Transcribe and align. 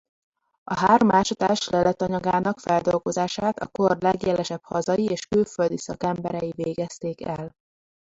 A 0.63 0.79
három 0.79 1.11
ásatás 1.11 1.69
leletanyagának 1.69 2.59
feldolgozását 2.59 3.57
a 3.59 3.67
kor 3.67 3.97
legjelesebb 3.99 4.59
hazai 4.63 5.03
és 5.03 5.25
külföldi 5.25 5.77
szakemberei 5.77 6.53
végezték 6.55 7.21
el. 7.25 7.55